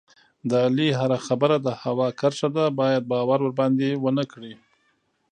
د 0.49 0.51
علي 0.65 0.89
هره 0.99 1.17
خبره 1.27 1.55
د 1.61 1.67
هوا 1.83 2.07
کرښه 2.19 2.49
ده، 2.55 2.65
باید 2.79 3.03
باور 3.11 3.39
ورباندې 3.41 3.89
و 4.03 4.07
نه 4.17 4.25
کړې. 4.31 4.53